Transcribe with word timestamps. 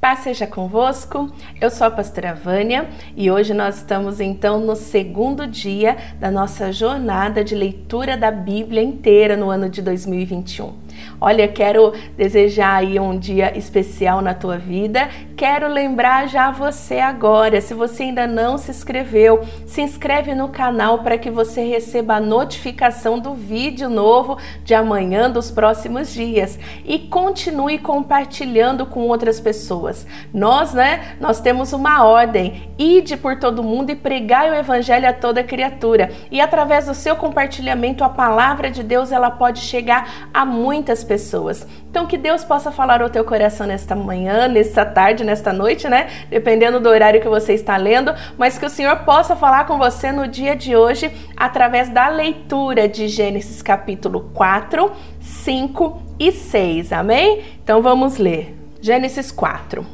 Paz 0.00 0.20
seja 0.20 0.46
convosco, 0.46 1.28
eu 1.60 1.68
sou 1.70 1.84
a 1.84 1.90
pastora 1.90 2.32
Vânia 2.32 2.88
e 3.16 3.32
hoje 3.32 3.52
nós 3.52 3.78
estamos 3.78 4.20
então 4.20 4.60
no 4.60 4.76
segundo 4.76 5.44
dia 5.44 5.96
da 6.20 6.30
nossa 6.30 6.72
jornada 6.72 7.42
de 7.42 7.56
leitura 7.56 8.16
da 8.16 8.30
Bíblia 8.30 8.80
inteira 8.80 9.36
no 9.36 9.50
ano 9.50 9.68
de 9.68 9.82
2021. 9.82 10.72
Olha, 11.20 11.48
quero 11.48 11.92
desejar 12.16 12.76
aí 12.76 12.98
um 12.98 13.18
dia 13.18 13.56
especial 13.56 14.20
na 14.20 14.34
tua 14.34 14.56
vida. 14.56 15.08
Quero 15.36 15.68
lembrar 15.68 16.28
já 16.28 16.50
você 16.50 16.98
agora, 16.98 17.60
se 17.60 17.74
você 17.74 18.04
ainda 18.04 18.26
não 18.26 18.58
se 18.58 18.70
inscreveu, 18.70 19.40
se 19.66 19.82
inscreve 19.82 20.34
no 20.34 20.48
canal 20.48 21.00
para 21.00 21.18
que 21.18 21.30
você 21.30 21.62
receba 21.62 22.14
a 22.14 22.20
notificação 22.20 23.18
do 23.18 23.34
vídeo 23.34 23.90
novo 23.90 24.38
de 24.64 24.74
amanhã 24.74 25.30
dos 25.30 25.50
próximos 25.50 26.12
dias 26.12 26.58
e 26.84 26.98
continue 26.98 27.78
compartilhando 27.78 28.86
com 28.86 29.00
outras 29.08 29.38
pessoas. 29.38 30.06
Nós, 30.32 30.74
né, 30.74 31.16
nós 31.20 31.40
temos 31.40 31.72
uma 31.72 32.04
ordem: 32.04 32.70
ide 32.78 33.16
por 33.16 33.38
todo 33.38 33.62
mundo 33.62 33.90
e 33.90 33.96
pregai 33.96 34.50
o 34.50 34.54
evangelho 34.54 35.08
a 35.08 35.12
toda 35.12 35.44
criatura. 35.44 36.10
E 36.30 36.40
através 36.40 36.86
do 36.86 36.94
seu 36.94 37.14
compartilhamento 37.14 38.02
a 38.02 38.08
palavra 38.08 38.70
de 38.70 38.82
Deus 38.82 39.12
ela 39.12 39.30
pode 39.30 39.60
chegar 39.60 40.28
a 40.32 40.44
muitas 40.44 40.87
muitas 40.88 41.04
pessoas. 41.04 41.66
Então 41.90 42.06
que 42.06 42.16
Deus 42.16 42.42
possa 42.44 42.72
falar 42.72 43.02
ao 43.02 43.10
teu 43.10 43.22
coração 43.22 43.66
nesta 43.66 43.94
manhã, 43.94 44.48
nesta 44.48 44.86
tarde, 44.86 45.22
nesta 45.22 45.52
noite, 45.52 45.86
né? 45.86 46.08
Dependendo 46.30 46.80
do 46.80 46.88
horário 46.88 47.20
que 47.20 47.28
você 47.28 47.52
está 47.52 47.76
lendo, 47.76 48.14
mas 48.38 48.56
que 48.56 48.64
o 48.64 48.70
Senhor 48.70 48.96
possa 49.00 49.36
falar 49.36 49.66
com 49.66 49.76
você 49.76 50.10
no 50.10 50.26
dia 50.26 50.56
de 50.56 50.74
hoje 50.74 51.10
através 51.36 51.90
da 51.90 52.08
leitura 52.08 52.88
de 52.88 53.06
Gênesis 53.06 53.60
capítulo 53.60 54.30
4, 54.32 54.90
5 55.20 56.02
e 56.18 56.32
6. 56.32 56.92
Amém? 56.92 57.42
Então 57.62 57.82
vamos 57.82 58.16
ler. 58.16 58.56
Gênesis 58.80 59.30
4. 59.30 59.84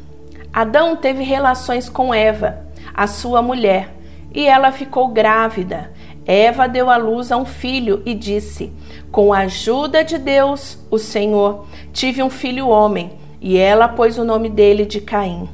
Adão 0.52 0.94
teve 0.94 1.24
relações 1.24 1.88
com 1.88 2.14
Eva, 2.14 2.60
a 2.94 3.08
sua 3.08 3.42
mulher, 3.42 3.88
e 4.32 4.46
ela 4.46 4.70
ficou 4.70 5.08
grávida. 5.08 5.90
Eva 6.26 6.66
deu 6.66 6.88
à 6.88 6.96
luz 6.96 7.30
a 7.30 7.36
um 7.36 7.44
filho 7.44 8.02
e 8.06 8.14
disse: 8.14 8.72
Com 9.12 9.32
a 9.32 9.40
ajuda 9.40 10.02
de 10.02 10.18
Deus, 10.18 10.78
o 10.90 10.98
Senhor, 10.98 11.66
tive 11.92 12.22
um 12.22 12.30
filho 12.30 12.68
homem, 12.68 13.12
e 13.40 13.58
ela 13.58 13.88
pôs 13.88 14.18
o 14.18 14.24
nome 14.24 14.48
dele 14.48 14.86
de 14.86 15.00
Caim. 15.00 15.48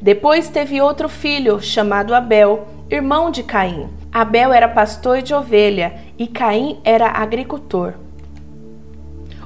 Depois 0.00 0.48
teve 0.48 0.80
outro 0.80 1.08
filho, 1.08 1.60
chamado 1.60 2.14
Abel, 2.14 2.66
irmão 2.90 3.30
de 3.30 3.42
Caim. 3.42 3.88
Abel 4.12 4.52
era 4.52 4.68
pastor 4.68 5.22
de 5.22 5.32
ovelha 5.32 5.94
e 6.18 6.26
Caim 6.26 6.80
era 6.84 7.08
agricultor. 7.08 7.94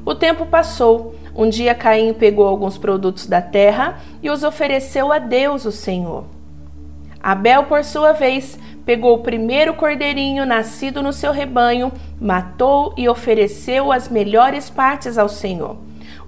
O 0.04 0.14
tempo 0.14 0.46
passou. 0.46 1.14
Um 1.34 1.48
dia 1.48 1.74
Caim 1.74 2.14
pegou 2.14 2.46
alguns 2.46 2.78
produtos 2.78 3.26
da 3.26 3.42
terra 3.42 4.00
e 4.22 4.30
os 4.30 4.42
ofereceu 4.42 5.12
a 5.12 5.18
Deus, 5.18 5.66
o 5.66 5.72
Senhor. 5.72 6.24
Abel, 7.26 7.64
por 7.64 7.82
sua 7.82 8.12
vez, 8.12 8.56
pegou 8.84 9.16
o 9.16 9.18
primeiro 9.18 9.74
cordeirinho 9.74 10.46
nascido 10.46 11.02
no 11.02 11.12
seu 11.12 11.32
rebanho, 11.32 11.90
matou 12.20 12.94
e 12.96 13.08
ofereceu 13.08 13.90
as 13.90 14.08
melhores 14.08 14.70
partes 14.70 15.18
ao 15.18 15.28
Senhor. 15.28 15.76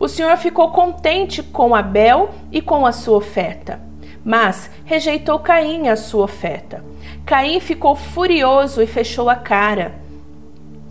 O 0.01 0.09
Senhor 0.09 0.37
ficou 0.37 0.73
contente 0.73 1.41
com 1.41 1.73
Abel 1.73 2.31
e 2.51 2.61
com 2.61 2.85
a 2.85 2.91
sua 2.91 3.19
oferta, 3.19 3.81
mas 4.25 4.73
rejeitou 4.85 5.39
Caim 5.39 5.87
a 5.87 5.95
sua 5.95 6.25
oferta. 6.25 6.85
Caim 7.25 7.61
ficou 7.61 7.95
furioso 7.95 8.83
e 8.83 8.87
fechou 8.89 9.31
a 9.31 9.37
cara. 9.37 10.01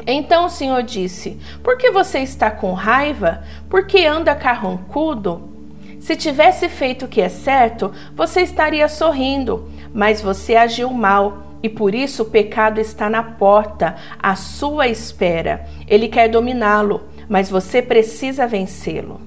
Então 0.05 0.45
o 0.45 0.49
Senhor 0.49 0.83
disse: 0.83 1.37
Por 1.61 1.77
que 1.77 1.91
você 1.91 2.19
está 2.19 2.49
com 2.49 2.71
raiva? 2.71 3.43
Por 3.69 3.85
que 3.85 4.05
anda 4.05 4.33
carrancudo? 4.33 5.57
Se 5.99 6.15
tivesse 6.15 6.69
feito 6.69 7.03
o 7.03 7.07
que 7.09 7.19
é 7.19 7.27
certo, 7.27 7.91
você 8.15 8.41
estaria 8.41 8.87
sorrindo, 8.87 9.69
mas 9.93 10.21
você 10.21 10.55
agiu 10.55 10.91
mal 10.91 11.47
e 11.61 11.69
por 11.69 11.95
isso 11.95 12.23
o 12.23 12.29
pecado 12.29 12.79
está 12.79 13.09
na 13.09 13.23
porta, 13.23 13.95
à 14.21 14.35
sua 14.35 14.87
espera. 14.87 15.65
Ele 15.87 16.07
quer 16.07 16.29
dominá-lo, 16.29 17.03
mas 17.27 17.49
você 17.49 17.81
precisa 17.81 18.47
vencê-lo. 18.47 19.19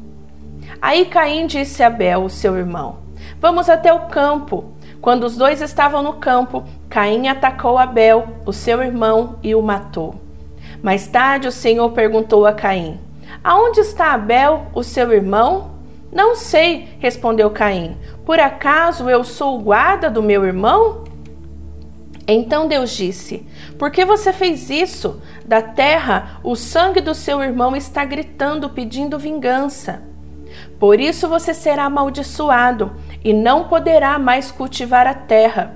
Aí 0.80 1.04
Caim 1.06 1.46
disse 1.46 1.82
a 1.82 1.88
Abel, 1.88 2.28
seu 2.28 2.56
irmão: 2.56 2.98
Vamos 3.40 3.68
até 3.68 3.92
o 3.92 4.06
campo. 4.06 4.72
Quando 5.00 5.24
os 5.24 5.36
dois 5.36 5.60
estavam 5.62 6.02
no 6.02 6.14
campo, 6.14 6.64
Caim 6.88 7.28
atacou 7.28 7.78
Abel, 7.78 8.28
o 8.46 8.52
seu 8.52 8.82
irmão, 8.82 9.36
e 9.42 9.54
o 9.54 9.62
matou. 9.62 10.14
Mais 10.82 11.06
tarde 11.06 11.48
o 11.48 11.52
Senhor 11.52 11.90
perguntou 11.90 12.46
a 12.46 12.52
Caim: 12.52 12.98
Aonde 13.42 13.80
está 13.80 14.12
Abel, 14.12 14.66
o 14.74 14.82
seu 14.82 15.12
irmão? 15.12 15.70
Não 16.12 16.34
sei, 16.34 16.88
respondeu 16.98 17.50
Caim. 17.50 17.96
Por 18.24 18.40
acaso 18.40 19.08
eu 19.08 19.22
sou 19.22 19.56
o 19.56 19.62
guarda 19.62 20.10
do 20.10 20.22
meu 20.22 20.44
irmão? 20.44 21.04
Então 22.26 22.66
Deus 22.66 22.90
disse: 22.90 23.46
Por 23.78 23.90
que 23.90 24.04
você 24.04 24.32
fez 24.32 24.70
isso? 24.70 25.20
Da 25.44 25.62
terra, 25.62 26.40
o 26.42 26.56
sangue 26.56 27.00
do 27.00 27.14
seu 27.14 27.42
irmão 27.42 27.76
está 27.76 28.04
gritando, 28.04 28.70
pedindo 28.70 29.18
vingança. 29.18 30.02
Por 30.78 31.00
isso 31.00 31.28
você 31.28 31.54
será 31.54 31.84
amaldiçoado 31.84 32.92
e 33.24 33.32
não 33.32 33.68
poderá 33.68 34.18
mais 34.18 34.50
cultivar 34.50 35.06
a 35.06 35.14
terra. 35.14 35.74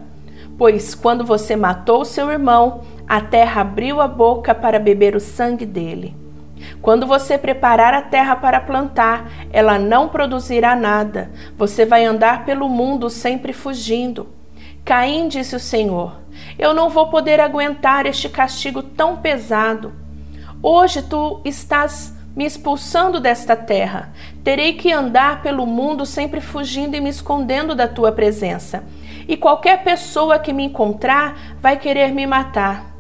Pois 0.57 0.95
quando 0.95 1.25
você 1.25 1.57
matou 1.57 2.05
seu 2.05 2.31
irmão, 2.31 2.83
a 3.07 3.21
terra 3.21 3.61
abriu 3.61 4.01
a 4.01 4.09
boca 4.09 4.55
para 4.55 4.79
beber 4.79 5.15
o 5.15 5.21
sangue 5.21 5.67
dele. 5.67 6.24
Quando 6.81 7.07
você 7.07 7.39
preparar 7.39 7.95
a 7.95 8.03
terra 8.03 8.37
para 8.37 8.61
plantar, 8.61 9.31
ela 9.53 9.79
não 9.79 10.09
produzirá 10.09 10.77
nada. 10.77 11.31
Você 11.57 11.85
vai 11.85 12.05
andar 12.05 12.45
pelo 12.45 12.69
mundo 12.69 13.09
sempre 13.09 13.53
fugindo. 13.53 14.29
Caim 14.85 15.29
disse 15.29 15.57
o 15.57 15.61
Senhor: 15.61 16.17
Eu 16.59 16.75
não 16.75 16.91
vou 16.91 17.09
poder 17.09 17.41
aguentar 17.41 18.07
este 18.07 18.29
castigo 18.29 18.83
tão 18.83 19.17
pesado. 19.17 19.93
Hoje 20.63 21.03
tu 21.03 21.41
estás 21.45 22.15
me 22.35 22.45
expulsando 22.45 23.21
desta 23.21 23.55
terra. 23.55 24.13
Terei 24.43 24.75
que 24.75 24.93
andar 24.93 25.43
pelo 25.43 25.67
mundo 25.67 26.05
sempre 26.05 26.41
fugindo 26.41 26.95
e 26.97 27.01
me 27.01 27.11
escondendo 27.11 27.75
da 27.75 27.87
tua 27.87 28.13
presença. 28.13 28.85
E 29.29 29.37
qualquer 29.37 29.83
pessoa 29.85 30.39
que 30.39 30.53
me 30.53 30.65
encontrar 30.65 31.57
vai 31.61 31.79
querer 31.79 32.13
me 32.13 32.27
matar. 32.27 32.95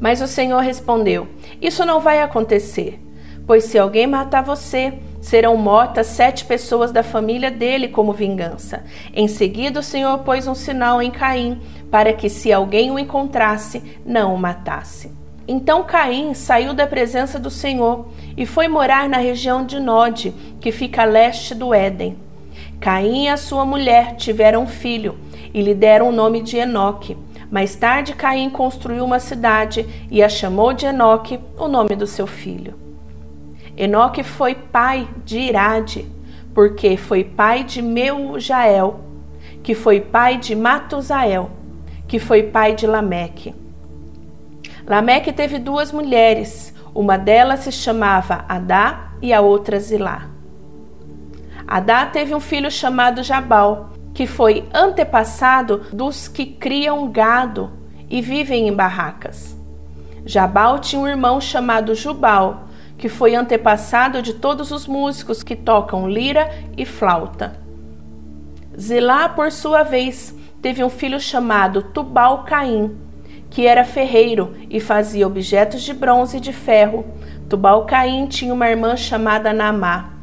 Mas 0.00 0.20
o 0.20 0.26
Senhor 0.26 0.60
respondeu: 0.60 1.28
Isso 1.64 1.82
não 1.86 1.98
vai 1.98 2.20
acontecer, 2.20 3.00
pois 3.46 3.64
se 3.64 3.78
alguém 3.78 4.06
matar 4.06 4.42
você, 4.42 4.92
serão 5.18 5.56
mortas 5.56 6.08
sete 6.08 6.44
pessoas 6.44 6.92
da 6.92 7.02
família 7.02 7.50
dele 7.50 7.88
como 7.88 8.12
vingança. 8.12 8.84
Em 9.14 9.26
seguida, 9.26 9.80
o 9.80 9.82
Senhor 9.82 10.18
pôs 10.18 10.46
um 10.46 10.54
sinal 10.54 11.00
em 11.00 11.10
Caim, 11.10 11.58
para 11.90 12.12
que, 12.12 12.28
se 12.28 12.52
alguém 12.52 12.90
o 12.90 12.98
encontrasse, 12.98 13.82
não 14.04 14.34
o 14.34 14.38
matasse. 14.38 15.10
Então 15.48 15.84
Caim 15.84 16.34
saiu 16.34 16.74
da 16.74 16.86
presença 16.86 17.38
do 17.38 17.48
Senhor 17.48 18.08
e 18.36 18.44
foi 18.44 18.68
morar 18.68 19.08
na 19.08 19.16
região 19.16 19.64
de 19.64 19.80
Nod, 19.80 20.34
que 20.60 20.70
fica 20.70 21.00
a 21.00 21.06
leste 21.06 21.54
do 21.54 21.72
Éden. 21.72 22.18
Caim 22.78 23.24
e 23.24 23.28
a 23.30 23.38
sua 23.38 23.64
mulher 23.64 24.16
tiveram 24.16 24.64
um 24.64 24.66
filho 24.66 25.16
e 25.54 25.62
lhe 25.62 25.74
deram 25.74 26.10
o 26.10 26.12
nome 26.12 26.42
de 26.42 26.58
Enoque. 26.58 27.16
Mais 27.54 27.76
tarde, 27.76 28.14
Caim 28.14 28.50
construiu 28.50 29.04
uma 29.04 29.20
cidade 29.20 29.86
e 30.10 30.20
a 30.24 30.28
chamou 30.28 30.72
de 30.72 30.86
Enoque, 30.86 31.38
o 31.56 31.68
nome 31.68 31.94
do 31.94 32.04
seu 32.04 32.26
filho. 32.26 32.74
Enoque 33.76 34.24
foi 34.24 34.56
pai 34.56 35.08
de 35.24 35.38
Irade, 35.38 36.04
porque 36.52 36.96
foi 36.96 37.22
pai 37.22 37.62
de 37.62 37.80
Meujael, 37.80 39.04
que 39.62 39.72
foi 39.72 40.00
pai 40.00 40.36
de 40.36 40.56
Matusael, 40.56 41.48
que 42.08 42.18
foi 42.18 42.42
pai 42.42 42.74
de 42.74 42.88
Lameque. 42.88 43.54
Lameque 44.84 45.32
teve 45.32 45.60
duas 45.60 45.92
mulheres, 45.92 46.74
uma 46.92 47.16
delas 47.16 47.60
se 47.60 47.70
chamava 47.70 48.44
Adá 48.48 49.12
e 49.22 49.32
a 49.32 49.40
outra 49.40 49.78
Zilá. 49.78 50.28
Adá 51.68 52.04
teve 52.04 52.34
um 52.34 52.40
filho 52.40 52.68
chamado 52.68 53.22
Jabal, 53.22 53.93
que 54.14 54.26
foi 54.26 54.64
antepassado 54.72 55.82
dos 55.92 56.28
que 56.28 56.46
criam 56.46 57.10
gado 57.10 57.72
e 58.08 58.22
vivem 58.22 58.68
em 58.68 58.72
barracas. 58.72 59.56
Jabal 60.24 60.78
tinha 60.78 61.02
um 61.02 61.08
irmão 61.08 61.40
chamado 61.40 61.94
Jubal, 61.94 62.68
que 62.96 63.08
foi 63.08 63.34
antepassado 63.34 64.22
de 64.22 64.34
todos 64.34 64.70
os 64.70 64.86
músicos 64.86 65.42
que 65.42 65.56
tocam 65.56 66.08
lira 66.08 66.48
e 66.76 66.86
flauta. 66.86 67.58
Zilá, 68.78 69.28
por 69.28 69.50
sua 69.50 69.82
vez, 69.82 70.34
teve 70.62 70.82
um 70.82 70.88
filho 70.88 71.20
chamado 71.20 71.82
Tubal-Caim, 71.82 72.96
que 73.50 73.66
era 73.66 73.84
ferreiro 73.84 74.54
e 74.70 74.80
fazia 74.80 75.26
objetos 75.26 75.82
de 75.82 75.92
bronze 75.92 76.38
e 76.38 76.40
de 76.40 76.52
ferro. 76.52 77.04
Tubal-Caim 77.48 78.26
tinha 78.26 78.54
uma 78.54 78.68
irmã 78.68 78.96
chamada 78.96 79.52
Naamá. 79.52 80.13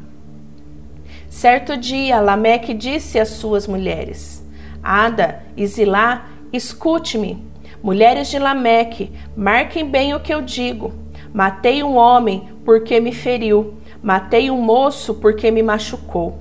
Certo 1.32 1.78
dia, 1.78 2.20
Lameque 2.20 2.74
disse 2.74 3.18
às 3.18 3.30
suas 3.30 3.66
mulheres: 3.66 4.46
Ada 4.82 5.42
e 5.56 5.66
Zilá, 5.66 6.26
escute-me. 6.52 7.42
Mulheres 7.82 8.28
de 8.28 8.38
Lameque, 8.38 9.10
marquem 9.34 9.88
bem 9.88 10.12
o 10.12 10.20
que 10.20 10.32
eu 10.32 10.42
digo. 10.42 10.92
Matei 11.32 11.82
um 11.82 11.96
homem 11.96 12.50
porque 12.66 13.00
me 13.00 13.12
feriu, 13.12 13.78
matei 14.02 14.50
um 14.50 14.60
moço 14.60 15.14
porque 15.14 15.50
me 15.50 15.62
machucou. 15.62 16.36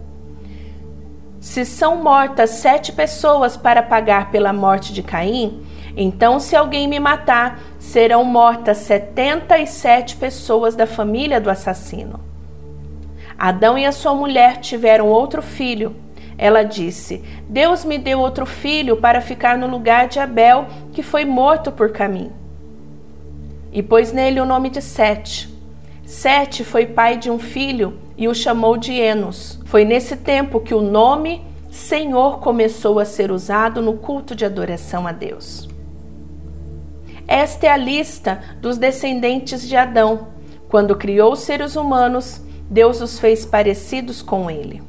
Se 1.39 1.63
são 1.63 2.03
mortas 2.03 2.49
sete 2.49 2.91
pessoas 2.91 3.55
para 3.55 3.81
pagar 3.81 4.29
pela 4.29 4.51
morte 4.51 4.91
de 4.91 5.01
Caim, 5.01 5.63
então, 5.95 6.37
se 6.37 6.53
alguém 6.53 6.85
me 6.85 6.99
matar, 6.99 7.61
serão 7.79 8.25
mortas 8.25 8.79
setenta 8.79 9.57
e 9.57 9.65
sete 9.65 10.17
pessoas 10.17 10.75
da 10.75 10.85
família 10.85 11.39
do 11.39 11.49
assassino. 11.49 12.31
Adão 13.43 13.75
e 13.75 13.88
a 13.88 13.91
sua 13.91 14.13
mulher 14.13 14.57
tiveram 14.57 15.07
outro 15.07 15.41
filho. 15.41 15.95
Ela 16.38 16.61
disse: 16.61 17.23
Deus 17.49 17.83
me 17.83 17.97
deu 17.97 18.19
outro 18.19 18.45
filho 18.45 18.97
para 18.97 19.19
ficar 19.19 19.57
no 19.57 19.65
lugar 19.65 20.07
de 20.07 20.19
Abel, 20.19 20.67
que 20.93 21.01
foi 21.01 21.25
morto 21.25 21.71
por 21.71 21.91
Caim. 21.91 22.31
E 23.73 23.81
pôs 23.81 24.11
nele 24.11 24.39
o 24.39 24.45
nome 24.45 24.69
de 24.69 24.79
Sete. 24.79 25.49
Sete 26.05 26.63
foi 26.63 26.85
pai 26.85 27.17
de 27.17 27.31
um 27.31 27.39
filho 27.39 27.97
e 28.15 28.27
o 28.27 28.35
chamou 28.35 28.77
de 28.77 28.93
Enos. 28.93 29.59
Foi 29.65 29.83
nesse 29.85 30.17
tempo 30.17 30.59
que 30.59 30.75
o 30.75 30.81
nome 30.81 31.44
Senhor 31.71 32.41
começou 32.41 32.99
a 32.99 33.05
ser 33.05 33.31
usado 33.31 33.81
no 33.81 33.94
culto 33.94 34.35
de 34.35 34.45
adoração 34.45 35.07
a 35.07 35.11
Deus. 35.11 35.67
Esta 37.27 37.65
é 37.65 37.69
a 37.71 37.77
lista 37.77 38.39
dos 38.61 38.77
descendentes 38.77 39.67
de 39.67 39.75
Adão. 39.75 40.27
Quando 40.69 40.95
criou 40.95 41.33
os 41.33 41.39
seres 41.39 41.75
humanos, 41.75 42.41
Deus 42.71 43.01
os 43.01 43.19
fez 43.19 43.45
parecidos 43.45 44.21
com 44.21 44.50
ele. 44.50 44.81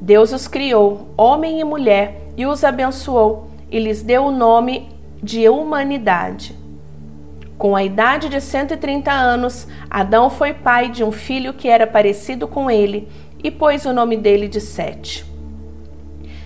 Deus 0.00 0.32
os 0.32 0.48
criou, 0.48 1.14
homem 1.16 1.60
e 1.60 1.64
mulher, 1.64 2.24
e 2.36 2.44
os 2.44 2.64
abençoou, 2.64 3.46
e 3.70 3.78
lhes 3.78 4.02
deu 4.02 4.24
o 4.24 4.32
nome 4.32 4.88
de 5.22 5.48
humanidade. 5.48 6.56
Com 7.56 7.76
a 7.76 7.84
idade 7.84 8.28
de 8.28 8.40
130 8.40 9.12
anos, 9.12 9.68
Adão 9.88 10.28
foi 10.28 10.52
pai 10.52 10.88
de 10.88 11.04
um 11.04 11.12
filho 11.12 11.54
que 11.54 11.68
era 11.68 11.86
parecido 11.86 12.48
com 12.48 12.68
ele 12.68 13.08
e 13.44 13.48
pôs 13.48 13.86
o 13.86 13.92
nome 13.92 14.16
dele 14.16 14.48
de 14.48 14.60
Sete. 14.60 15.24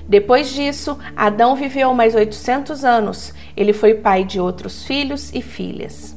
Depois 0.06 0.52
disso, 0.52 0.98
Adão 1.16 1.56
viveu 1.56 1.94
mais 1.94 2.14
800 2.14 2.84
anos. 2.84 3.32
Ele 3.56 3.72
foi 3.72 3.94
pai 3.94 4.22
de 4.22 4.38
outros 4.38 4.84
filhos 4.84 5.32
e 5.32 5.40
filhas. 5.40 6.14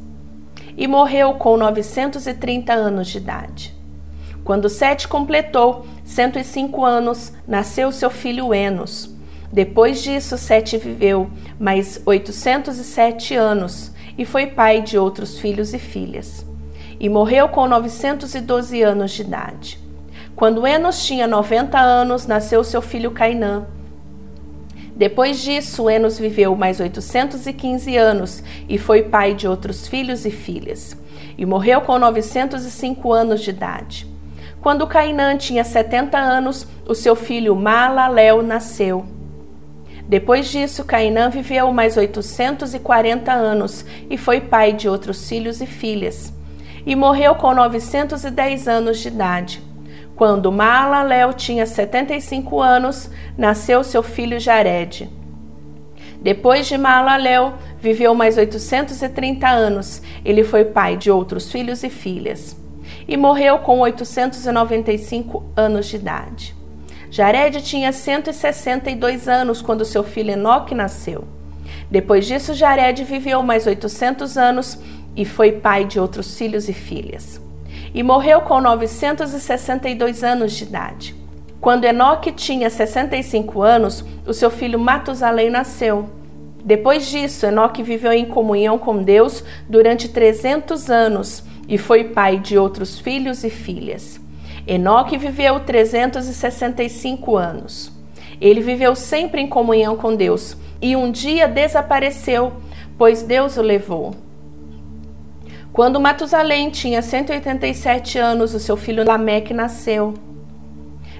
E 0.75 0.87
morreu 0.87 1.35
com 1.35 1.55
930 1.55 2.73
anos 2.73 3.07
de 3.07 3.17
idade. 3.17 3.74
Quando 4.45 4.69
Sete 4.69 5.07
completou 5.07 5.87
105 6.03 6.85
anos, 6.85 7.33
nasceu 7.47 7.91
seu 7.91 8.11
filho 8.11 8.53
Enos. 8.53 9.09
Depois 9.51 10.03
disso, 10.03 10.37
Sete 10.37 10.77
viveu 10.77 11.31
mais 11.59 11.99
807 12.05 13.33
anos 13.33 13.91
e 14.15 14.23
foi 14.23 14.45
pai 14.45 14.83
de 14.83 14.99
outros 14.99 15.39
filhos 15.39 15.73
e 15.73 15.79
filhas. 15.79 16.45
E 16.99 17.09
morreu 17.09 17.49
com 17.49 17.67
912 17.67 18.83
anos 18.83 19.13
de 19.13 19.23
idade. 19.23 19.79
Quando 20.35 20.67
Enos 20.67 21.03
tinha 21.03 21.25
90 21.25 21.79
anos, 21.79 22.27
nasceu 22.27 22.63
seu 22.63 22.83
filho 22.83 23.09
Cainã. 23.09 23.65
Depois 24.95 25.41
disso, 25.41 25.89
Enos 25.89 26.19
viveu 26.19 26.55
mais 26.55 26.79
815 26.79 27.97
anos 27.97 28.43
e 28.69 28.77
foi 28.77 29.01
pai 29.01 29.33
de 29.33 29.47
outros 29.47 29.87
filhos 29.87 30.23
e 30.23 30.29
filhas. 30.29 30.95
E 31.35 31.47
morreu 31.47 31.81
com 31.81 31.97
905 31.97 33.11
anos 33.11 33.41
de 33.41 33.49
idade. 33.49 34.14
Quando 34.65 34.87
Cainã 34.87 35.37
tinha 35.37 35.63
70 35.63 36.17
anos, 36.17 36.67
o 36.87 36.95
seu 36.95 37.15
filho 37.15 37.55
Malalel 37.55 38.41
nasceu. 38.41 39.05
Depois 40.09 40.49
disso, 40.49 40.83
Cainã 40.83 41.29
viveu 41.29 41.71
mais 41.71 41.97
840 41.97 43.31
anos 43.31 43.85
e 44.09 44.17
foi 44.17 44.41
pai 44.41 44.73
de 44.73 44.89
outros 44.89 45.29
filhos 45.29 45.61
e 45.61 45.67
filhas. 45.67 46.33
E 46.83 46.95
morreu 46.95 47.35
com 47.35 47.53
910 47.53 48.67
anos 48.67 48.97
de 48.97 49.09
idade. 49.09 49.61
Quando 50.15 50.51
Maalalel 50.51 51.33
tinha 51.33 51.67
75 51.67 52.59
anos, 52.59 53.07
nasceu 53.37 53.83
seu 53.83 54.01
filho 54.01 54.39
Jared. 54.39 55.07
Depois 56.23 56.65
de 56.65 56.75
Maalalel, 56.75 57.53
viveu 57.79 58.15
mais 58.15 58.35
830 58.35 59.47
anos. 59.47 60.01
Ele 60.25 60.43
foi 60.43 60.65
pai 60.65 60.97
de 60.97 61.11
outros 61.11 61.51
filhos 61.51 61.83
e 61.83 61.89
filhas. 61.91 62.64
E 63.07 63.15
morreu 63.15 63.59
com 63.59 63.79
895 63.79 65.43
anos 65.55 65.85
de 65.87 65.95
idade. 65.95 66.55
Jared 67.09 67.61
tinha 67.61 67.91
162 67.91 69.27
anos 69.27 69.61
quando 69.61 69.85
seu 69.85 70.03
filho 70.03 70.31
Enoque 70.31 70.73
nasceu. 70.75 71.23
Depois 71.89 72.25
disso, 72.25 72.53
Jared 72.53 73.03
viveu 73.03 73.43
mais 73.43 73.67
800 73.67 74.37
anos 74.37 74.79
e 75.15 75.23
foi 75.23 75.53
pai 75.53 75.85
de 75.85 75.99
outros 75.99 76.37
filhos 76.37 76.67
e 76.67 76.73
filhas. 76.73 77.39
E 77.93 78.03
morreu 78.03 78.41
com 78.41 78.59
962 78.59 80.23
anos 80.23 80.53
de 80.53 80.63
idade. 80.63 81.15
Quando 81.61 81.85
Enoque 81.85 82.31
tinha 82.31 82.69
65 82.69 83.61
anos, 83.61 84.03
o 84.27 84.33
seu 84.33 84.49
filho 84.49 84.77
Matusalém 84.77 85.49
nasceu. 85.49 86.09
Depois 86.63 87.07
disso, 87.07 87.45
Enoque 87.45 87.81
viveu 87.81 88.11
em 88.11 88.25
comunhão 88.25 88.77
com 88.77 89.01
Deus 89.01 89.43
durante 89.69 90.09
300 90.09 90.89
anos 90.89 91.43
e 91.67 91.77
foi 91.77 92.05
pai 92.05 92.37
de 92.39 92.57
outros 92.57 92.99
filhos 92.99 93.43
e 93.43 93.49
filhas. 93.49 94.19
Enoque 94.67 95.17
viveu 95.17 95.59
365 95.59 97.37
anos. 97.37 97.91
Ele 98.41 98.61
viveu 98.61 98.95
sempre 98.95 99.41
em 99.41 99.47
comunhão 99.47 99.95
com 99.95 100.15
Deus 100.15 100.57
e 100.81 100.95
um 100.95 101.11
dia 101.11 101.47
desapareceu, 101.47 102.53
pois 102.97 103.23
Deus 103.23 103.57
o 103.57 103.61
levou. 103.61 104.15
Quando 105.71 105.99
Matusalém 105.99 106.69
tinha 106.69 107.01
187 107.01 108.17
anos, 108.17 108.53
o 108.53 108.59
seu 108.59 108.77
filho 108.77 109.05
Lameque 109.05 109.53
nasceu. 109.53 110.13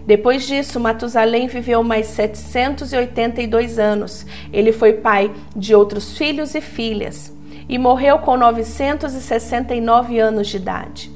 Depois 0.06 0.48
disso, 0.48 0.80
Matusalém 0.80 1.48
viveu 1.48 1.83
mais 1.83 2.07
782 2.07 3.80
anos. 3.80 4.25
Ele 4.53 4.71
foi 4.71 4.94
pai 4.94 5.31
de 5.56 5.75
outros 5.75 6.18
filhos 6.18 6.56
e 6.56 6.62
filhas 6.62 7.34
e 7.67 7.77
morreu 7.77 8.19
com 8.19 8.38
969 8.38 10.19
anos 10.19 10.47
de 10.47 10.57
idade. 10.57 11.12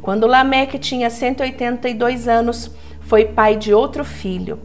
Quando 0.00 0.26
Lameque 0.26 0.78
tinha 0.78 1.10
182 1.10 2.28
anos, 2.28 2.70
foi 3.00 3.24
pai 3.24 3.56
de 3.56 3.74
outro 3.74 4.04
filho. 4.04 4.60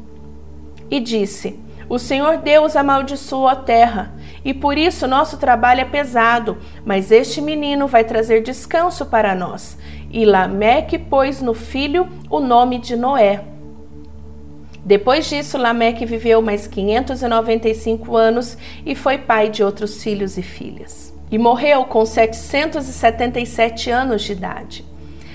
E 0.89 1.00
disse: 1.00 1.59
O 1.89 1.97
Senhor 1.97 2.38
Deus 2.38 2.75
amaldiçoou 2.75 3.47
a 3.47 3.56
terra, 3.56 4.13
e 4.45 4.53
por 4.53 4.77
isso 4.77 5.07
nosso 5.07 5.38
trabalho 5.38 5.81
é 5.81 5.85
pesado, 5.85 6.57
mas 6.85 7.12
este 7.12 7.41
menino 7.41 7.88
vai 7.88 8.03
trazer 8.03 8.44
descanso 8.44 9.06
para 9.06 9.33
nós. 9.33 9.77
E 10.12 10.25
Lameque 10.25 10.97
pôs 10.97 11.41
no 11.41 11.53
filho 11.53 12.07
o 12.30 12.39
nome 12.39 12.77
de 12.77 12.95
Noé. 12.95 13.44
Depois 14.85 15.30
disso, 15.30 15.57
Lameque 15.57 16.06
viveu 16.06 16.42
mais 16.42 16.68
595 16.68 18.18
anos 18.18 18.57
e 18.85 18.94
foi 18.94 19.18
pai 19.18 19.49
de 19.49 19.63
outros 19.63 20.04
filhos 20.04 20.37
e 20.37 20.42
filhas. 20.42 21.13
E 21.33 21.37
morreu 21.40 21.83
com 21.85 22.06
777 22.06 23.90
anos 23.90 24.21
de 24.21 24.33
idade. 24.33 24.85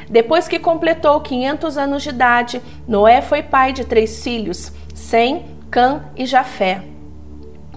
Depois 0.09 0.47
que 0.47 0.61
completou 0.61 1.21
500 1.21 1.77
anos 1.77 2.05
de 2.05 2.11
idade, 2.11 2.63
Noé 2.87 3.21
foi 3.21 3.43
pai 3.43 3.73
de 3.73 3.85
três 3.85 4.23
filhos, 4.23 4.71
Sem, 4.95 5.47
Cã 5.69 6.05
e 6.15 6.25
Jafé. 6.25 6.83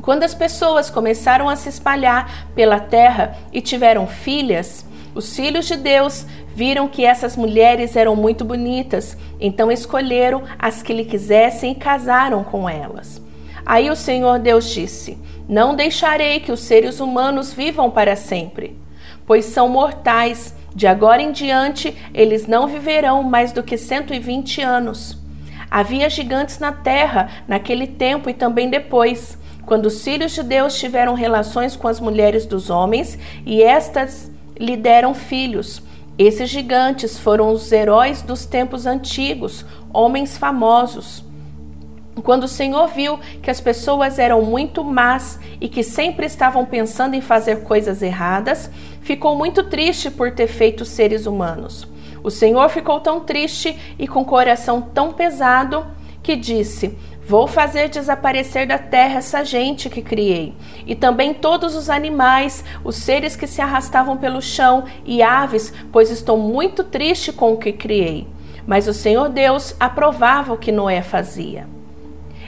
Quando 0.03 0.21
as 0.21 0.35
pessoas 0.35 0.91
começaram 0.91 1.49
a 1.49 1.55
se 1.55 1.67
espalhar 1.67 2.47
pela 2.53 2.79
terra 2.79 3.35
e 3.51 3.59
tiveram 3.59 4.05
filhas, 4.05 4.85
os 5.15 5.35
filhos 5.35 5.65
de 5.65 5.75
Deus 5.75 6.23
viram 6.53 6.87
que 6.87 7.03
essas 7.03 7.35
mulheres 7.35 7.95
eram 7.95 8.15
muito 8.15 8.45
bonitas, 8.45 9.17
então 9.39 9.71
escolheram 9.71 10.43
as 10.59 10.83
que 10.83 10.93
lhe 10.93 11.05
quisessem 11.05 11.71
e 11.71 11.75
casaram 11.75 12.43
com 12.43 12.69
elas. 12.69 13.19
Aí 13.65 13.89
o 13.89 13.95
Senhor 13.95 14.39
Deus 14.39 14.69
disse: 14.69 15.17
Não 15.47 15.75
deixarei 15.75 16.39
que 16.39 16.51
os 16.51 16.61
seres 16.61 16.99
humanos 16.99 17.53
vivam 17.53 17.89
para 17.89 18.15
sempre, 18.15 18.77
pois 19.25 19.45
são 19.45 19.69
mortais 19.69 20.53
de 20.73 20.87
agora 20.87 21.21
em 21.21 21.31
diante, 21.31 21.95
eles 22.13 22.47
não 22.47 22.67
viverão 22.67 23.23
mais 23.23 23.51
do 23.51 23.61
que 23.61 23.77
120 23.77 24.61
anos. 24.61 25.17
Havia 25.69 26.09
gigantes 26.09 26.59
na 26.59 26.71
terra 26.71 27.29
naquele 27.47 27.87
tempo 27.87 28.29
e 28.29 28.33
também 28.33 28.69
depois, 28.69 29.37
quando 29.65 29.85
os 29.85 30.03
filhos 30.03 30.33
de 30.33 30.43
Deus 30.43 30.77
tiveram 30.77 31.13
relações 31.13 31.75
com 31.75 31.87
as 31.87 31.99
mulheres 31.99 32.45
dos 32.45 32.69
homens 32.69 33.17
e 33.45 33.61
estas 33.61 34.31
lhe 34.57 34.77
deram 34.77 35.13
filhos. 35.13 35.81
Esses 36.17 36.49
gigantes 36.49 37.17
foram 37.17 37.51
os 37.51 37.71
heróis 37.71 38.21
dos 38.21 38.45
tempos 38.45 38.85
antigos, 38.85 39.65
homens 39.93 40.37
famosos. 40.37 41.23
Quando 42.23 42.43
o 42.43 42.47
Senhor 42.47 42.87
viu 42.87 43.17
que 43.41 43.49
as 43.49 43.61
pessoas 43.61 44.19
eram 44.19 44.41
muito 44.41 44.83
más 44.83 45.39
e 45.61 45.69
que 45.69 45.81
sempre 45.81 46.25
estavam 46.25 46.65
pensando 46.65 47.15
em 47.15 47.21
fazer 47.21 47.63
coisas 47.63 48.01
erradas, 48.01 48.69
ficou 49.01 49.35
muito 49.35 49.63
triste 49.63 50.11
por 50.11 50.31
ter 50.31 50.47
feito 50.47 50.83
seres 50.83 51.25
humanos. 51.25 51.87
O 52.23 52.29
Senhor 52.29 52.69
ficou 52.69 52.99
tão 52.99 53.21
triste 53.21 53.77
e 53.97 54.07
com 54.07 54.21
o 54.21 54.25
coração 54.25 54.81
tão 54.81 55.13
pesado 55.13 55.85
que 56.21 56.35
disse: 56.35 56.97
Vou 57.25 57.47
fazer 57.47 57.87
desaparecer 57.87 58.67
da 58.67 58.77
terra 58.77 59.17
essa 59.19 59.43
gente 59.43 59.89
que 59.89 60.01
criei, 60.01 60.53
e 60.85 60.93
também 60.93 61.33
todos 61.33 61.75
os 61.75 61.89
animais, 61.89 62.63
os 62.83 62.97
seres 62.97 63.35
que 63.35 63.47
se 63.47 63.61
arrastavam 63.61 64.17
pelo 64.17 64.41
chão 64.41 64.83
e 65.05 65.23
aves, 65.23 65.73
pois 65.91 66.11
estou 66.11 66.37
muito 66.37 66.83
triste 66.83 67.31
com 67.31 67.53
o 67.53 67.57
que 67.57 67.71
criei. 67.71 68.27
Mas 68.67 68.87
o 68.87 68.93
Senhor 68.93 69.29
Deus 69.29 69.75
aprovava 69.79 70.53
o 70.53 70.57
que 70.57 70.71
Noé 70.71 71.01
fazia. 71.01 71.80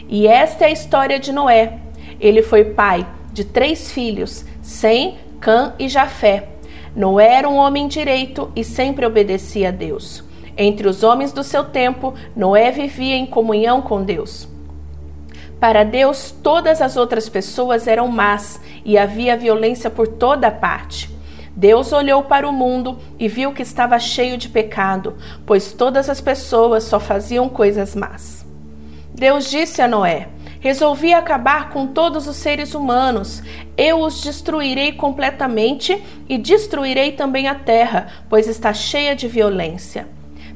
E 0.07 0.27
esta 0.27 0.65
é 0.65 0.67
a 0.67 0.72
história 0.72 1.19
de 1.19 1.31
Noé. 1.31 1.79
Ele 2.19 2.41
foi 2.41 2.63
pai 2.65 3.05
de 3.31 3.43
três 3.43 3.91
filhos, 3.91 4.45
Sem, 4.62 5.17
Cã 5.39 5.74
e 5.79 5.89
Jafé. 5.89 6.50
Noé 6.95 7.36
era 7.36 7.50
um 7.50 7.55
homem 7.55 7.88
direito 7.88 8.51
e 8.55 8.63
sempre 8.63 9.05
obedecia 9.05 9.69
a 9.69 9.72
Deus. 9.72 10.24
Entre 10.55 10.88
os 10.88 11.03
homens 11.03 11.33
do 11.33 11.43
seu 11.43 11.63
tempo, 11.63 12.13
Noé 12.36 12.72
vivia 12.72 13.15
em 13.15 13.25
comunhão 13.25 13.81
com 13.81 14.03
Deus. 14.03 14.48
Para 15.60 15.83
Deus, 15.83 16.29
todas 16.43 16.81
as 16.81 16.95
outras 16.98 17.27
pessoas 17.27 17.88
eram 17.88 18.07
más 18.07 18.62
e 18.86 18.98
havia 18.98 19.36
violência 19.36 19.89
por 19.89 20.07
toda 20.07 20.51
parte. 20.51 21.10
Deus 21.55 21.91
olhou 21.93 22.24
para 22.24 22.48
o 22.48 22.51
mundo 22.51 23.00
e 23.17 23.27
viu 23.27 23.53
que 23.53 23.62
estava 23.62 23.98
cheio 23.98 24.38
de 24.38 24.50
pecado, 24.50 25.15
pois 25.45 25.72
todas 25.72 26.10
as 26.10 26.19
pessoas 26.19 26.83
só 26.83 27.00
faziam 27.00 27.48
coisas 27.48 27.95
más. 27.95 28.43
Deus 29.13 29.50
disse 29.50 29.82
a 29.82 29.88
Noé: 29.88 30.27
Resolvi 30.60 31.13
acabar 31.13 31.70
com 31.70 31.88
todos 31.88 32.27
os 32.27 32.38
seres 32.38 32.74
humanos. 32.74 33.43
Eu 33.77 34.00
os 34.00 34.22
destruirei 34.22 34.93
completamente 34.93 36.01
e 36.27 36.38
destruirei 36.38 37.12
também 37.12 37.48
a 37.48 37.55
terra, 37.55 38.08
pois 38.29 38.48
está 38.48 38.74
cheia 38.74 39.15
de 39.15 39.27
violência. 39.27 40.08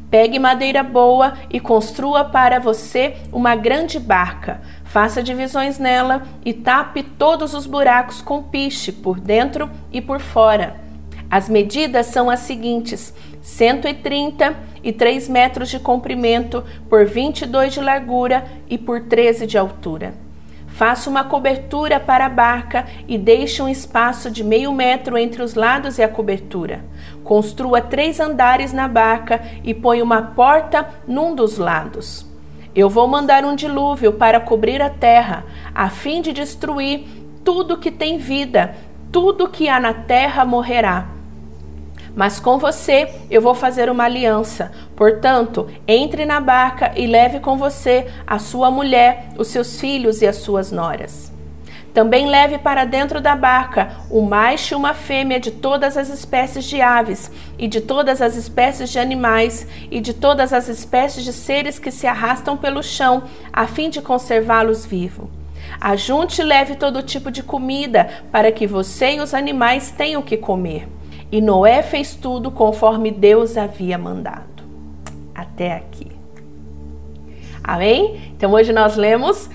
Pegue 0.09 0.39
madeira 0.39 0.81
boa 0.81 1.33
e 1.51 1.59
construa 1.59 2.23
para 2.23 2.59
você 2.59 3.17
uma 3.33 3.55
grande 3.55 3.99
barca. 3.99 4.61
Faça 4.85 5.21
divisões 5.21 5.77
nela 5.77 6.23
e 6.45 6.53
tape 6.53 7.03
todos 7.03 7.53
os 7.53 7.67
buracos 7.67 8.21
com 8.21 8.41
piche 8.41 8.93
por 8.93 9.19
dentro 9.19 9.69
e 9.91 9.99
por 9.99 10.21
fora. 10.21 10.79
As 11.29 11.49
medidas 11.49 12.05
são 12.05 12.29
as 12.29 12.39
seguintes: 12.39 13.13
133 13.47 15.29
metros 15.29 15.69
de 15.69 15.79
comprimento 15.79 16.65
por 16.89 17.05
22 17.05 17.75
de 17.75 17.79
largura 17.79 18.43
e 18.69 18.77
por 18.77 19.03
13 19.03 19.47
de 19.47 19.57
altura. 19.57 20.13
Faça 20.67 21.09
uma 21.09 21.23
cobertura 21.23 21.97
para 21.97 22.25
a 22.25 22.29
barca 22.29 22.85
e 23.07 23.17
deixe 23.17 23.61
um 23.61 23.69
espaço 23.69 24.29
de 24.29 24.43
meio 24.43 24.73
metro 24.73 25.17
entre 25.17 25.41
os 25.41 25.55
lados 25.55 25.97
e 25.97 26.03
a 26.03 26.09
cobertura. 26.09 26.83
Construa 27.23 27.79
três 27.79 28.19
andares 28.19 28.73
na 28.73 28.85
barca 28.85 29.41
e 29.63 29.73
ponha 29.73 30.03
uma 30.03 30.21
porta 30.21 30.85
num 31.07 31.33
dos 31.33 31.57
lados. 31.57 32.27
Eu 32.75 32.89
vou 32.89 33.07
mandar 33.07 33.45
um 33.45 33.55
dilúvio 33.55 34.11
para 34.11 34.41
cobrir 34.41 34.81
a 34.81 34.89
terra, 34.89 35.45
a 35.73 35.89
fim 35.89 36.21
de 36.21 36.33
destruir 36.33 37.05
tudo 37.45 37.77
que 37.77 37.91
tem 37.91 38.17
vida, 38.17 38.75
tudo 39.09 39.47
que 39.47 39.69
há 39.69 39.79
na 39.79 39.93
terra 39.93 40.43
morrerá 40.43 41.16
mas 42.17 42.39
com 42.39 42.57
você 42.57 43.13
eu 43.29 43.39
vou 43.39 43.53
fazer 43.53 43.91
uma 43.91 44.05
aliança. 44.05 44.71
Portanto, 44.95 45.69
entre 45.87 46.25
na 46.25 46.41
barca 46.41 46.91
e 46.95 47.05
leve 47.05 47.39
com 47.39 47.55
você 47.55 48.07
a 48.25 48.39
sua 48.39 48.71
mulher, 48.71 49.27
os 49.37 49.49
seus 49.49 49.79
filhos 49.79 50.23
e 50.23 50.27
as 50.27 50.37
suas 50.37 50.71
noras. 50.71 51.31
Também 51.93 52.27
leve 52.27 52.57
para 52.57 52.85
dentro 52.85 53.21
da 53.21 53.35
barca 53.35 53.97
o 54.09 54.21
macho 54.21 54.73
e 54.73 54.77
uma 54.77 54.95
fêmea 54.95 55.39
de 55.39 55.51
todas 55.51 55.95
as 55.95 56.09
espécies 56.09 56.65
de 56.65 56.81
aves, 56.81 57.31
e 57.57 57.67
de 57.67 57.81
todas 57.81 58.21
as 58.21 58.35
espécies 58.35 58.91
de 58.91 58.99
animais, 58.99 59.67
e 59.89 59.99
de 59.99 60.13
todas 60.13 60.53
as 60.53 60.67
espécies 60.67 61.23
de 61.23 61.33
seres 61.33 61.79
que 61.79 61.91
se 61.91 62.05
arrastam 62.05 62.57
pelo 62.57 62.83
chão, 62.83 63.23
a 63.51 63.65
fim 63.65 63.89
de 63.89 64.01
conservá-los 64.01 64.85
vivos. 64.85 65.27
Ajunte 65.81 66.41
e 66.41 66.45
leve 66.45 66.75
todo 66.75 67.01
tipo 67.01 67.31
de 67.31 67.41
comida, 67.41 68.09
para 68.31 68.51
que 68.51 68.67
você 68.67 69.15
e 69.15 69.19
os 69.19 69.33
animais 69.33 69.91
tenham 69.91 70.21
que 70.21 70.37
comer. 70.37 70.96
E 71.31 71.41
Noé 71.41 71.81
fez 71.81 72.15
tudo 72.15 72.49
conforme 72.51 73.11
Deus 73.11 73.57
havia 73.57 73.97
mandado. 73.97 74.63
Até 75.35 75.73
aqui. 75.73 76.07
Amém? 77.63 78.31
Então 78.35 78.53
hoje 78.53 78.71
nós 78.71 78.95
lemos 78.95 79.49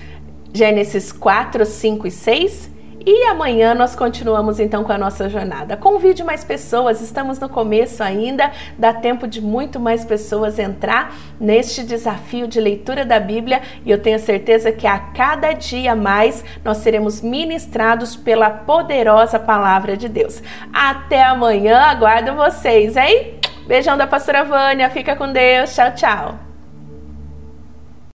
Gênesis 0.53 1.11
4, 1.11 1.65
5 1.65 2.07
e 2.07 2.11
6 2.11 2.72
e 3.05 3.25
amanhã 3.25 3.73
nós 3.73 3.95
continuamos 3.95 4.59
então 4.59 4.83
com 4.83 4.91
a 4.91 4.97
nossa 4.97 5.29
jornada. 5.29 5.75
Convide 5.75 6.23
mais 6.23 6.43
pessoas, 6.43 7.01
estamos 7.01 7.39
no 7.39 7.49
começo 7.49 8.01
ainda, 8.01 8.51
dá 8.77 8.93
tempo 8.93 9.27
de 9.27 9.41
muito 9.41 9.79
mais 9.79 10.05
pessoas 10.05 10.59
entrar 10.59 11.13
neste 11.39 11.83
desafio 11.83 12.47
de 12.47 12.59
leitura 12.59 13.05
da 13.05 13.19
Bíblia 13.19 13.61
e 13.85 13.91
eu 13.91 14.01
tenho 14.01 14.19
certeza 14.19 14.71
que 14.71 14.87
a 14.87 14.97
cada 14.97 15.53
dia 15.53 15.95
mais 15.95 16.43
nós 16.63 16.77
seremos 16.77 17.21
ministrados 17.21 18.15
pela 18.15 18.49
poderosa 18.49 19.39
palavra 19.39 19.97
de 19.97 20.07
Deus. 20.07 20.41
Até 20.73 21.23
amanhã, 21.23 21.79
aguardo 21.79 22.33
vocês, 22.33 22.95
hein? 22.95 23.39
Beijão 23.67 23.97
da 23.97 24.07
pastora 24.07 24.43
Vânia, 24.43 24.89
fica 24.89 25.15
com 25.15 25.31
Deus, 25.31 25.73
tchau, 25.73 25.91
tchau. 25.95 26.52